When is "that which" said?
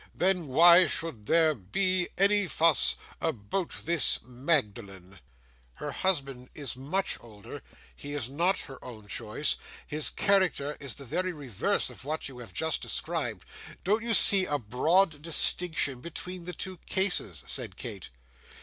12.01-12.29